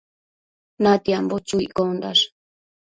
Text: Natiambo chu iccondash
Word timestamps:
Natiambo 0.83 1.35
chu 1.47 1.57
iccondash 1.65 2.23